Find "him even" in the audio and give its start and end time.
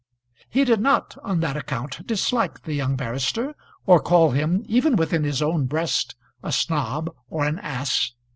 4.31-4.95